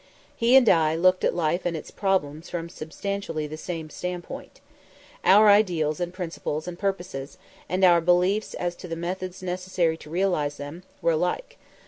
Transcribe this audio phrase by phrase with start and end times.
[0.35, 4.59] He and I looked at life and its problems from substantially the same standpoint.
[5.23, 7.37] Our ideals and principles and purposes,
[7.69, 11.59] and our beliefs as to the methods necessary to realize them, were alike.